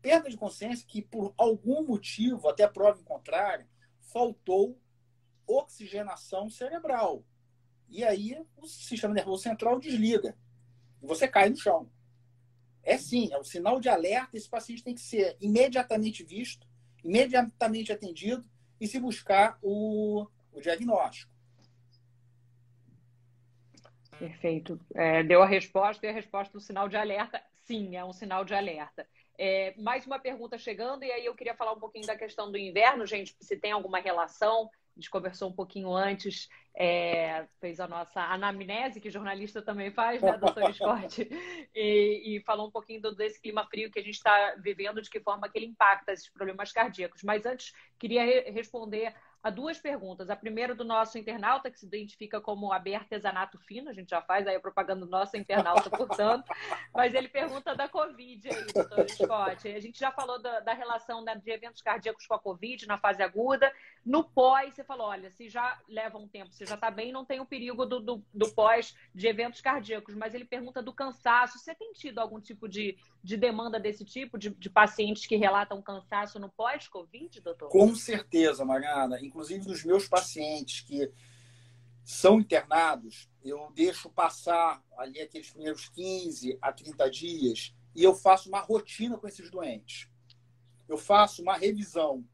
[0.01, 3.67] Perda de consciência que, por algum motivo, até prova em contrário,
[4.01, 4.79] faltou
[5.47, 7.25] oxigenação cerebral.
[7.89, 10.37] E aí o sistema nervoso central desliga.
[11.03, 11.91] E você cai no chão.
[12.83, 14.37] É sim, é um sinal de alerta.
[14.37, 16.67] Esse paciente tem que ser imediatamente visto,
[17.03, 18.49] imediatamente atendido
[18.81, 21.33] e se buscar o, o diagnóstico.
[24.19, 24.81] Perfeito.
[24.95, 28.45] É, deu a resposta e a resposta do sinal de alerta, sim, é um sinal
[28.45, 29.07] de alerta.
[29.39, 32.57] É, mais uma pergunta chegando, e aí eu queria falar um pouquinho da questão do
[32.57, 34.71] inverno, gente, se tem alguma relação.
[34.97, 40.23] A gente conversou um pouquinho antes, é, fez a nossa anamnese, que jornalista também faz,
[40.23, 41.29] né, doutor Scott?
[41.75, 45.11] E, e, falou um pouquinho do, desse clima frio que a gente está vivendo, de
[45.11, 47.23] que forma que ele impacta esses problemas cardíacos.
[47.23, 49.15] Mas antes, queria re responder
[49.47, 50.29] a duas perguntas.
[50.29, 54.21] A primeira do nosso internauta, que se identifica como AB Artesanato Fino, a gente já
[54.21, 56.53] faz aí a propaganda do nosso internauta, portanto,
[56.93, 59.69] mas ele pergunta da Covid aí, doutor Scott.
[59.69, 62.99] A gente já falou da, da relação né, de eventos cardíacos com a Covid na
[62.99, 63.73] fase aguda.
[64.07, 67.25] No pós, você falou, olha, se já leva um tempo, você já está bem, não
[67.25, 71.59] tem o perigo do, do, do, pós de eventos cardíacos, mas ele pergunta do cansaço.
[71.59, 75.83] Você tem tido algum tipo de, de demanda desse tipo, de, de pacientes que relatam
[75.83, 77.69] cansaço no pós-Covid, doutor?
[77.69, 81.11] Com certeza, Mariana inclusive dos meus pacientes que
[82.05, 88.49] são internados, eu deixo passar ali aqueles primeiros 15 a 30 dias e eu faço
[88.49, 90.09] uma rotina com esses doentes.
[90.89, 92.25] Eu faço uma revisão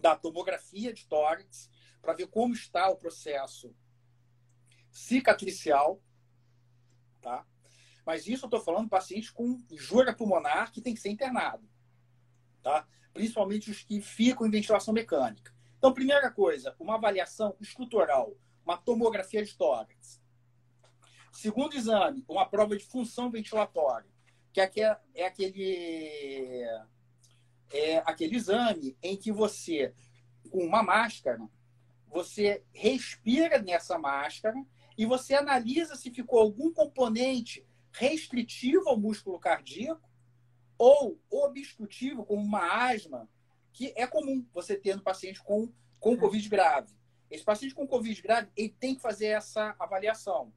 [0.00, 3.74] da tomografia de tórax para ver como está o processo
[4.90, 6.02] cicatricial,
[7.20, 7.46] tá?
[8.04, 11.68] Mas isso eu estou falando de pacientes com injúria pulmonar que tem que ser internado,
[12.62, 12.88] tá?
[13.12, 15.54] Principalmente os que ficam em ventilação mecânica.
[15.78, 20.20] Então, primeira coisa, uma avaliação estrutural, uma tomografia de tórax.
[21.32, 24.10] Segundo exame, uma prova de função ventilatória,
[24.52, 26.66] que é, é aquele,
[27.70, 29.94] é aquele exame em que você,
[30.50, 31.40] com uma máscara,
[32.06, 34.56] você respira nessa máscara
[34.98, 40.08] e você analisa se ficou algum componente restritivo ao músculo cardíaco
[40.76, 43.28] ou obstrutivo, como uma asma,
[43.72, 46.92] que é comum você ter no paciente com, com Covid grave.
[47.30, 50.52] Esse paciente com Covid grave, ele tem que fazer essa avaliação.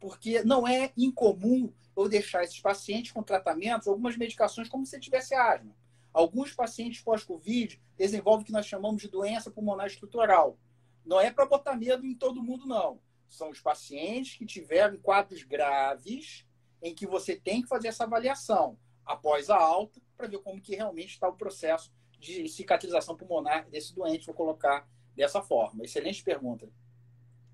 [0.00, 5.34] Porque não é incomum eu deixar esses pacientes com tratamentos, algumas medicações, como se tivesse
[5.34, 5.74] asma.
[6.16, 10.58] Alguns pacientes pós-Covid desenvolvem o que nós chamamos de doença pulmonar estrutural.
[11.04, 12.98] Não é para botar medo em todo mundo, não.
[13.28, 16.46] São os pacientes que tiveram quadros graves
[16.82, 20.74] em que você tem que fazer essa avaliação após a alta para ver como que
[20.74, 25.84] realmente está o processo de cicatrização pulmonar desse doente, vou colocar dessa forma.
[25.84, 26.66] Excelente pergunta.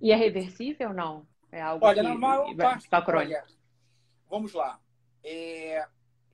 [0.01, 1.27] E é reversível ou não?
[1.51, 3.35] É algo olha, que na maior parte, está crônico.
[3.35, 3.45] Olha,
[4.31, 4.81] vamos lá.
[5.25, 5.85] É,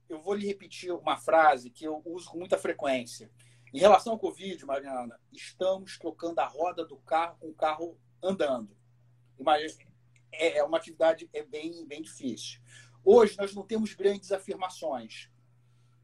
[0.09, 3.31] eu vou lhe repetir uma frase que eu uso com muita frequência.
[3.73, 8.77] Em relação ao Covid, Mariana, estamos trocando a roda do carro com o carro andando.
[10.33, 12.61] É, é uma atividade é bem, bem difícil.
[13.05, 15.31] Hoje nós não temos grandes afirmações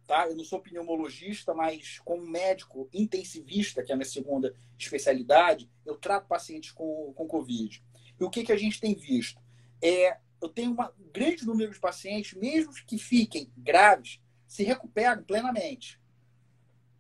[0.07, 0.29] tá?
[0.29, 5.97] Eu não sou pneumologista, mas como médico intensivista, que é a minha segunda especialidade, eu
[5.97, 7.83] trato pacientes com, com Covid.
[8.19, 9.41] E o que, que a gente tem visto?
[9.83, 15.99] É, eu tenho um grande número de pacientes, mesmo que fiquem graves, se recuperam plenamente.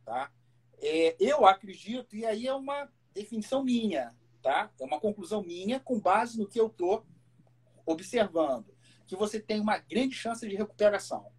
[0.05, 0.33] Tá?
[0.81, 4.71] É, eu acredito, e aí é uma definição minha, tá?
[4.81, 7.07] É uma conclusão minha com base no que eu estou
[7.85, 8.75] observando,
[9.07, 11.31] que você tem uma grande chance de recuperação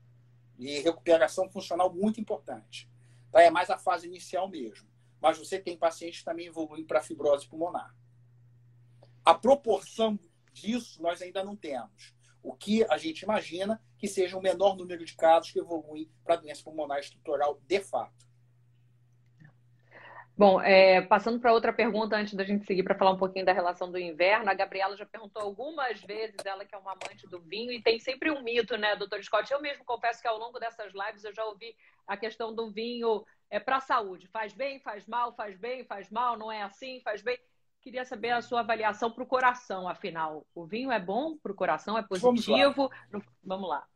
[0.59, 2.87] e recuperação funcional muito importante.
[3.31, 3.41] Tá?
[3.41, 4.87] É mais a fase inicial mesmo.
[5.19, 7.95] Mas você tem pacientes que também evoluem para fibrose pulmonar.
[9.23, 10.19] A proporção
[10.55, 12.15] disso nós ainda não temos.
[12.41, 16.37] O que a gente imagina que seja o menor número de casos que evoluem para
[16.37, 18.25] doença pulmonar estrutural de fato.
[20.37, 23.53] Bom, é, passando para outra pergunta antes da gente seguir para falar um pouquinho da
[23.53, 27.39] relação do inverno, a Gabriela já perguntou algumas vezes, ela que é uma amante do
[27.39, 29.49] vinho, e tem sempre um mito, né, doutor Scott?
[29.49, 31.73] Eu mesmo confesso que ao longo dessas lives eu já ouvi
[32.05, 34.27] a questão do vinho é, para a saúde.
[34.27, 37.39] Faz bem, faz mal, faz bem, faz mal, não é assim, faz bem.
[37.85, 40.43] Queria saber a sua avaliação para o coração, afinal.
[40.55, 41.95] O vinho é bom para o coração?
[41.95, 42.89] É positivo?
[43.11, 43.29] Vamos lá.
[43.43, 43.87] Vamos lá.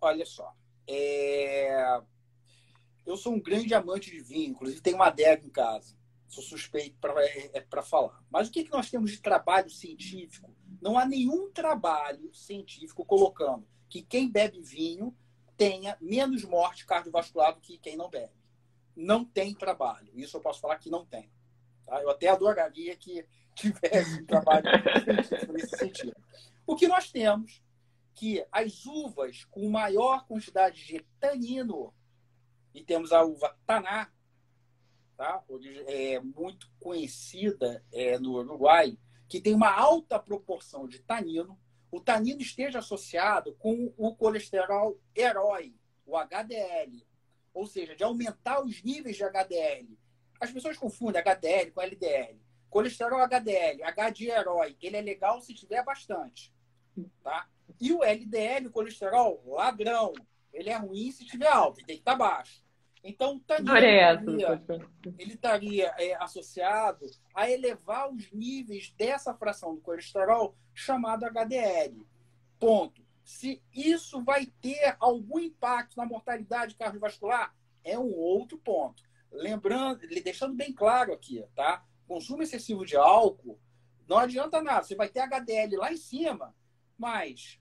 [0.00, 0.52] Olha só.
[0.84, 2.02] É
[3.06, 5.96] eu sou um grande amante de vinho, inclusive tenho uma adega em casa.
[6.26, 8.20] Sou suspeito para é, é falar.
[8.28, 10.52] Mas o que, que nós temos de trabalho científico?
[10.82, 15.16] Não há nenhum trabalho científico colocando que quem bebe vinho
[15.56, 18.34] tenha menos morte cardiovascular do que quem não bebe.
[18.96, 20.10] Não tem trabalho.
[20.14, 21.30] Isso eu posso falar que não tem.
[21.86, 22.02] Tá?
[22.02, 24.64] Eu até adoraria que tivesse um trabalho
[25.52, 26.14] nesse sentido.
[26.66, 27.62] O que nós temos
[28.14, 31.94] que as uvas com maior quantidade de tanino,
[32.74, 34.10] e temos a uva Taná,
[35.16, 35.44] tá?
[35.86, 41.58] é muito conhecida é, no Uruguai, que tem uma alta proporção de tanino,
[41.90, 47.06] o tanino esteja associado com o colesterol herói, o HDL,
[47.52, 49.98] ou seja, de aumentar os níveis de HDL.
[50.40, 52.40] As pessoas confundem HDL com LDL.
[52.68, 56.52] Colesterol HDL, H de herói, ele é legal se tiver bastante,
[57.22, 57.48] tá?
[57.80, 60.12] E o LDL, o colesterol ladrão,
[60.52, 62.64] ele é ruim se tiver alto, ele tem que estar baixo.
[63.02, 64.20] Então, o tanino estaria,
[65.16, 72.04] ele estaria é, associado a elevar os níveis dessa fração do colesterol chamado HDL.
[72.58, 73.06] Ponto.
[73.22, 79.02] Se isso vai ter algum impacto na mortalidade cardiovascular, é um outro ponto.
[79.36, 81.84] Lembrando, deixando bem claro aqui, tá?
[82.06, 83.58] Consumo excessivo de álcool
[84.08, 84.84] não adianta nada.
[84.84, 86.54] Você vai ter HDL lá em cima,
[86.96, 87.60] mas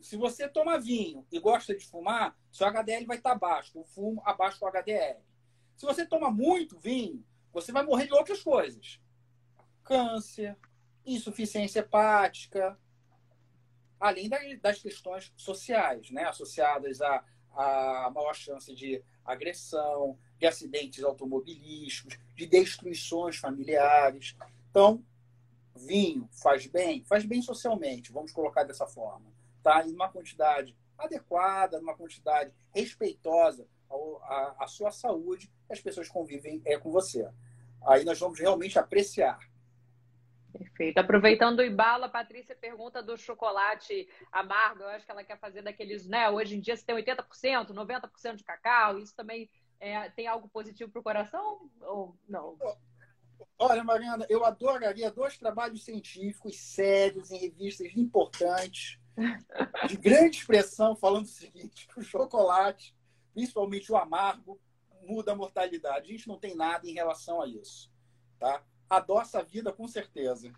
[0.00, 4.22] se você toma vinho e gosta de fumar, seu HDL vai estar baixo, o fumo
[4.24, 5.20] abaixo do HDL.
[5.76, 9.00] Se você toma muito vinho, você vai morrer de outras coisas.
[9.82, 10.56] Câncer,
[11.04, 12.78] insuficiência hepática,
[13.98, 14.28] além
[14.60, 16.24] das questões sociais, né?
[16.24, 24.36] associadas a, a maior chance de agressão, de acidentes automobilísticos, de destruições familiares.
[24.70, 25.02] Então,
[25.74, 27.04] vinho faz bem?
[27.04, 29.84] Faz bem socialmente, vamos colocar dessa forma tá?
[29.84, 33.66] em uma quantidade adequada, numa quantidade respeitosa
[34.60, 37.28] à, sua saúde, as pessoas convivem é, com você.
[37.84, 39.40] Aí nós vamos realmente apreciar.
[40.52, 40.98] Perfeito.
[40.98, 44.84] Aproveitando o Ibala, a Patrícia pergunta do chocolate amargo.
[44.84, 46.30] Eu acho que ela quer fazer daqueles, né?
[46.30, 48.98] Hoje em dia você tem 80%, 90% de cacau.
[48.98, 52.56] Isso também é, tem algo positivo para o coração ou não?
[53.58, 58.98] Olha, Mariana, eu adoraria dois trabalhos científicos sérios em revistas importantes
[59.88, 62.94] de grande expressão falando o seguinte: o chocolate,
[63.32, 64.60] principalmente o amargo,
[65.02, 66.08] muda a mortalidade.
[66.08, 67.90] A gente não tem nada em relação a isso.
[68.38, 68.62] Tá?
[68.88, 70.52] Adoça a vida com certeza.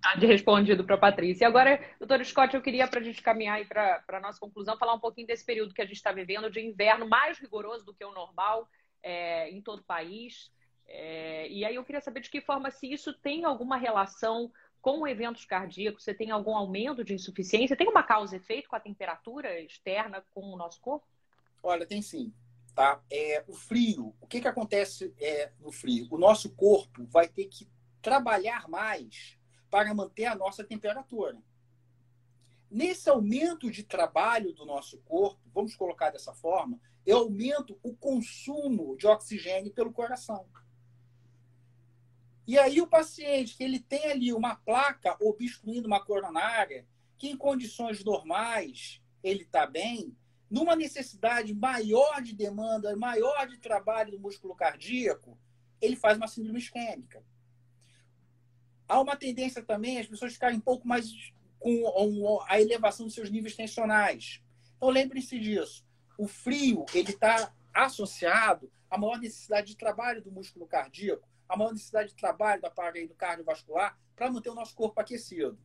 [0.00, 1.46] Tá de respondido para a Patrícia.
[1.46, 5.00] Agora, doutor Scott, eu queria, para a gente caminhar para a nossa conclusão, falar um
[5.00, 8.12] pouquinho desse período que a gente está vivendo de inverno mais rigoroso do que o
[8.12, 8.68] normal
[9.02, 10.52] é, em todo o país.
[10.86, 15.06] É, e aí eu queria saber de que forma se isso tem alguma relação com
[15.06, 17.76] eventos cardíacos, você tem algum aumento de insuficiência?
[17.76, 21.06] Tem uma causa e efeito com a temperatura externa com o nosso corpo?
[21.62, 22.32] Olha, tem sim.
[22.74, 23.02] Tá?
[23.10, 26.06] É, o frio, o que, que acontece é, no frio?
[26.12, 27.68] O nosso corpo vai ter que
[28.00, 29.37] trabalhar mais
[29.70, 31.38] para manter a nossa temperatura.
[32.70, 38.96] Nesse aumento de trabalho do nosso corpo, vamos colocar dessa forma, eu aumento o consumo
[38.96, 40.46] de oxigênio pelo coração.
[42.46, 47.36] E aí o paciente que ele tem ali uma placa obstruindo uma coronária, que em
[47.36, 50.16] condições normais ele está bem,
[50.50, 55.38] numa necessidade maior de demanda, maior de trabalho do músculo cardíaco,
[55.80, 57.22] ele faz uma síndrome isquêmica.
[58.88, 61.12] Há uma tendência também as pessoas ficarem um pouco mais
[61.58, 64.42] com a elevação dos seus níveis tensionais.
[64.76, 65.84] Então lembrem-se disso.
[66.16, 71.72] O frio ele está associado à maior necessidade de trabalho do músculo cardíaco a maior
[71.72, 75.58] necessidade de trabalho do cardiovascular para manter o nosso corpo aquecido.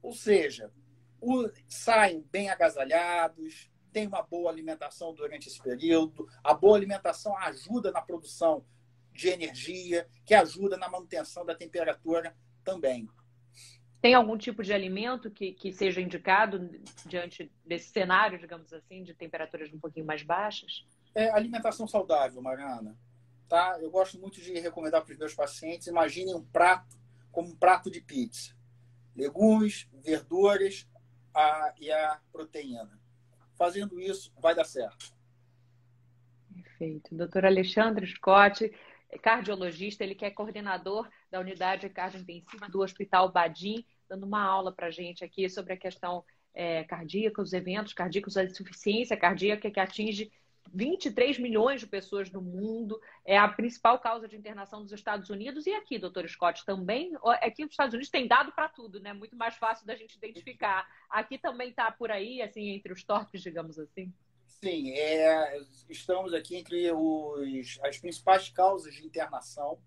[0.00, 0.72] Ou seja,
[1.20, 6.28] o, saem bem agasalhados, tem uma boa alimentação durante esse período.
[6.44, 8.64] A boa alimentação ajuda na produção
[9.12, 13.08] de energia, que ajuda na manutenção da temperatura também.
[14.00, 16.70] Tem algum tipo de alimento que, que seja indicado
[17.04, 20.86] diante desse cenário, digamos assim, de temperaturas um pouquinho mais baixas?
[21.14, 22.96] É alimentação saudável, Mariana
[23.50, 23.76] tá?
[23.82, 26.96] Eu gosto muito de recomendar para os meus pacientes, imaginem um prato
[27.32, 28.56] como um prato de pizza.
[29.14, 30.88] Legumes, verduras
[31.34, 32.98] a, e a proteína.
[33.56, 35.12] Fazendo isso, vai dar certo.
[36.54, 37.14] Perfeito.
[37.14, 38.72] Doutor Alexandre Scott,
[39.18, 44.86] cardiologista, ele que é coordenador da unidade cardiointensiva do Hospital Badim, dando uma aula para
[44.86, 49.80] a gente aqui sobre a questão é, cardíaca, os eventos cardíacos, a insuficiência cardíaca que
[49.80, 50.30] atinge
[50.72, 55.66] 23 milhões de pessoas no mundo, é a principal causa de internação dos Estados Unidos.
[55.66, 57.12] E aqui, doutor Scott, também?
[57.40, 59.12] Aqui os Estados Unidos tem dado para tudo, né?
[59.12, 60.86] Muito mais fácil da gente identificar.
[61.08, 64.12] Aqui também está por aí, assim, entre os tops, digamos assim?
[64.62, 69.78] Sim, é, estamos aqui entre os, as principais causas de internação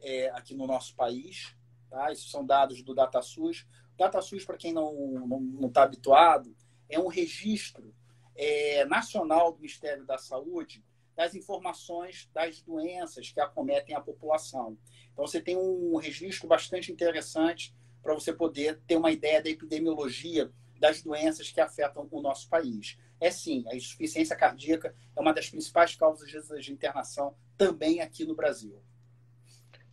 [0.00, 1.56] é, aqui no nosso país.
[1.90, 2.12] Tá?
[2.12, 3.66] Isso são dados do DataSUS.
[3.94, 6.54] O DataSUS, para quem não está habituado,
[6.88, 7.94] é um registro
[8.36, 10.84] é, nacional do Ministério da Saúde
[11.14, 14.78] das informações das doenças que acometem a população.
[15.12, 20.50] Então, você tem um registro bastante interessante para você poder ter uma ideia da epidemiologia
[20.78, 22.98] das doenças que afetam o nosso país.
[23.22, 28.34] É sim, a insuficiência cardíaca é uma das principais causas de internação também aqui no
[28.34, 28.82] Brasil.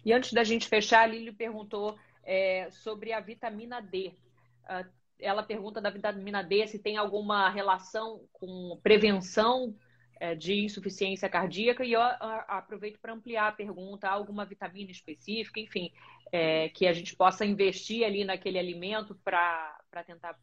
[0.04, 4.16] E antes da gente fechar, a Lili perguntou é, sobre a vitamina D.
[4.64, 9.76] Uh, ela pergunta da vitamina D se tem alguma relação com prevenção
[10.20, 15.92] é, de insuficiência cardíaca e eu aproveito para ampliar a pergunta, alguma vitamina específica, enfim,
[16.32, 20.36] é, que a gente possa investir ali naquele alimento para tentar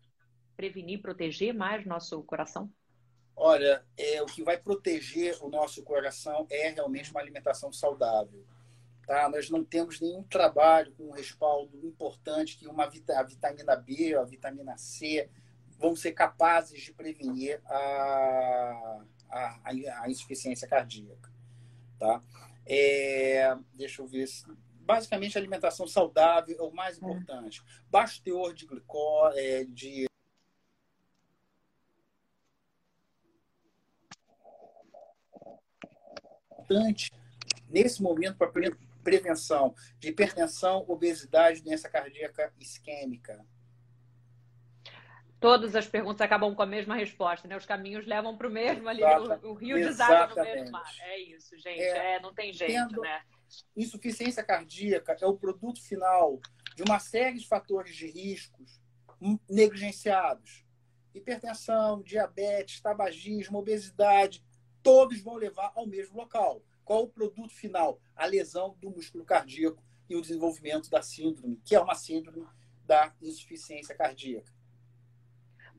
[0.56, 2.70] prevenir, proteger mais nosso coração?
[3.36, 8.44] Olha, é, o que vai proteger o nosso coração é realmente uma alimentação saudável.
[9.06, 9.28] Tá?
[9.28, 14.24] Nós não temos nenhum trabalho com um respaldo importante que uma a vitamina B, a
[14.24, 15.30] vitamina C
[15.78, 19.60] vão ser capazes de prevenir a, a,
[20.02, 21.30] a insuficiência cardíaca.
[21.98, 22.20] Tá?
[22.66, 24.26] É, deixa eu ver
[24.80, 27.04] basicamente a alimentação saudável é o mais é.
[27.04, 27.62] importante.
[27.90, 30.06] Baixo teor de glicó, é, de
[36.66, 37.12] importante
[37.70, 38.50] nesse momento para
[39.02, 43.44] prevenção de hipertensão, obesidade, doença cardíaca isquêmica?
[45.38, 47.56] Todas as perguntas acabam com a mesma resposta, né?
[47.56, 50.90] Os caminhos levam para o mesmo ali, o, o rio deságua no mesmo mar.
[51.00, 51.80] É isso, gente.
[51.80, 53.22] É, é não tem jeito, né?
[53.76, 56.40] Insuficiência cardíaca é o produto final
[56.74, 58.80] de uma série de fatores de riscos
[59.48, 60.64] negligenciados.
[61.14, 64.42] Hipertensão, diabetes, tabagismo, obesidade,
[64.86, 66.62] todos vão levar ao mesmo local.
[66.84, 68.00] Qual o produto final?
[68.14, 72.46] A lesão do músculo cardíaco e o desenvolvimento da síndrome, que é uma síndrome
[72.84, 74.48] da insuficiência cardíaca.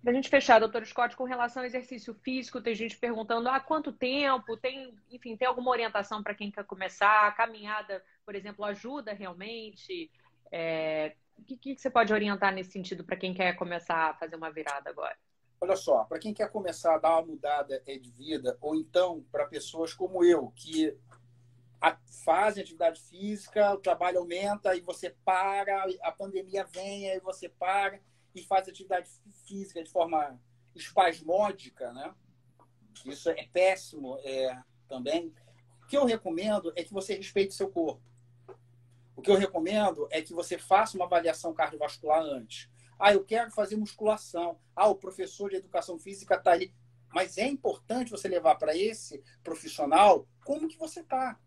[0.02, 3.56] Para a gente fechar, doutor Scott, com relação ao exercício físico, tem gente perguntando há
[3.56, 7.28] ah, quanto tempo, tem, enfim, tem alguma orientação para quem quer começar?
[7.28, 10.12] A caminhada, por exemplo, ajuda realmente?
[10.52, 14.36] É, o que, que você pode orientar nesse sentido para quem quer começar a fazer
[14.36, 15.18] uma virada agora?
[15.68, 19.46] Olha só, para quem quer começar a dar uma mudada de vida, ou então para
[19.46, 20.98] pessoas como eu, que
[22.24, 28.00] fazem atividade física, o trabalho aumenta e você para, a pandemia vem e você para
[28.34, 29.10] e faz atividade
[29.46, 30.40] física de forma
[30.74, 32.16] espasmódica, né?
[33.06, 34.58] Isso é péssimo é,
[34.88, 35.34] também.
[35.84, 38.02] O que eu recomendo é que você respeite seu corpo.
[39.18, 42.70] O que eu recomendo é que você faça uma avaliação cardiovascular antes.
[43.00, 44.60] Ah, eu quero fazer musculação.
[44.76, 46.74] Ah, o professor de educação física está ali.
[47.14, 51.40] Mas é importante você levar para esse profissional como que você está.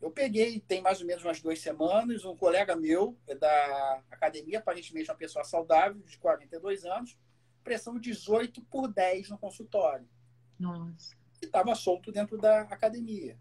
[0.00, 4.58] Eu peguei, tem mais ou menos umas duas semanas, um colega meu é da academia,
[4.58, 7.16] aparentemente uma pessoa saudável, de 42 anos,
[7.62, 10.08] pressão 18 por 10 no consultório.
[10.58, 11.14] Nossa.
[11.40, 13.38] E estava solto dentro da academia.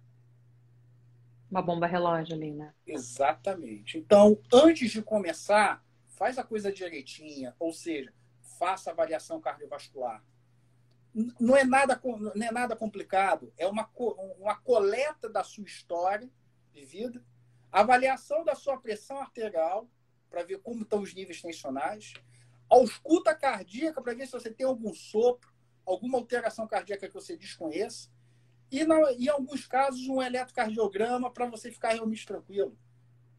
[1.49, 2.73] Uma bomba relógio ali, né?
[2.85, 3.97] Exatamente.
[3.97, 5.83] Então, antes de começar,
[6.21, 8.13] faz a coisa direitinha, ou seja,
[8.59, 10.23] faça avaliação cardiovascular.
[11.39, 11.99] Não é nada,
[12.35, 13.89] não é nada complicado, é uma,
[14.37, 16.29] uma coleta da sua história
[16.71, 17.25] de vida,
[17.71, 19.89] avaliação da sua pressão arterial,
[20.29, 22.13] para ver como estão os níveis tensionais,
[22.69, 25.51] ausculta cardíaca, para ver se você tem algum sopro,
[25.83, 28.11] alguma alteração cardíaca que você desconheça,
[28.71, 32.77] e, na, em alguns casos, um eletrocardiograma para você ficar realmente tranquilo.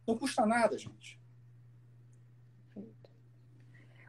[0.04, 1.21] Não custa nada, gente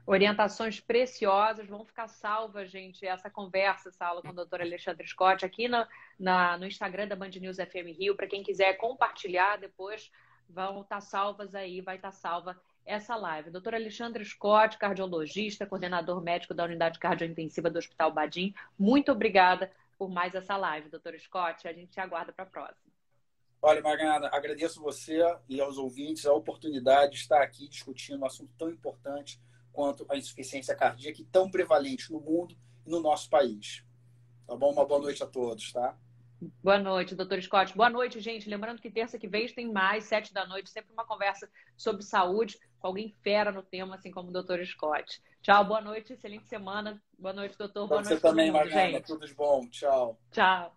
[0.05, 5.45] orientações preciosas, vão ficar salvas, gente, essa conversa, essa aula com o doutor Alexandre Scott
[5.45, 5.85] aqui no,
[6.19, 10.11] na, no Instagram da Band News FM Rio, para quem quiser compartilhar depois,
[10.49, 13.49] vão estar tá salvas aí, vai estar tá salva essa live.
[13.49, 20.09] Doutor Alexandre Scott, cardiologista, coordenador médico da Unidade Cardiointensiva do Hospital Badim, muito obrigada por
[20.09, 22.91] mais essa live, doutor Scott, a gente te aguarda para a próxima.
[23.61, 28.51] Olha, Mariana, agradeço você e aos ouvintes a oportunidade de estar aqui discutindo um assunto
[28.57, 29.39] tão importante
[29.73, 32.55] quanto à insuficiência cardíaca e tão prevalente no mundo
[32.85, 33.83] e no nosso país.
[34.47, 34.71] Tá bom?
[34.71, 35.97] Uma boa noite a todos, tá?
[36.61, 37.75] Boa noite, doutor Scott.
[37.75, 38.49] Boa noite, gente.
[38.49, 42.57] Lembrando que terça que vem tem mais, sete da noite, sempre uma conversa sobre saúde
[42.79, 45.21] com alguém fera no tema, assim como o doutor Scott.
[45.41, 47.01] Tchau, boa noite, excelente semana.
[47.17, 47.87] Boa noite, doutor.
[47.87, 49.01] Boa Você noite também, Mariana.
[49.01, 49.67] Tudo de bom.
[49.69, 50.19] Tchau.
[50.31, 50.75] Tchau.